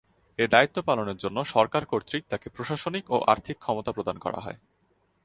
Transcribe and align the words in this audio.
এ 0.39 0.45
দায়িত্ব 0.47 0.77
পালনের 0.81 1.17
জন্য 1.17 1.37
সরকার 1.45 1.83
কর্তৃক 1.85 2.23
তাকে 2.29 2.47
প্রশাসনিক 2.49 3.05
ও 3.11 3.17
আর্থিক 3.27 3.57
ক্ষমতা 3.59 3.91
প্রদান 3.91 4.17
করা 4.17 4.39
হয়। 4.39 4.57